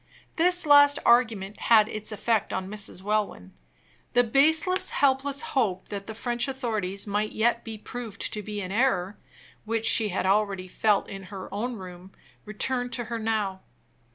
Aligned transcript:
This 0.35 0.65
last 0.65 0.97
argument 1.05 1.57
had 1.57 1.87
its 1.87 2.11
effect 2.11 2.51
on 2.51 2.67
Miss 2.67 2.89
Welwyn. 3.03 3.53
The 4.13 4.23
baseless, 4.23 4.89
helpless 4.89 5.43
hope 5.53 5.89
that 5.89 6.07
the 6.07 6.15
French 6.15 6.47
authorities 6.47 7.05
might 7.05 7.33
yet 7.33 7.63
be 7.63 7.77
proved 7.77 8.33
to 8.33 8.41
be 8.41 8.61
in 8.61 8.71
error, 8.71 9.19
which 9.63 9.85
she 9.85 10.07
had 10.09 10.25
already 10.25 10.67
felt 10.67 11.07
in 11.07 11.25
her 11.25 11.53
own 11.53 11.75
room, 11.75 12.13
returned 12.45 12.91
to 12.93 13.03
her 13.13 13.19
now. 13.19 13.61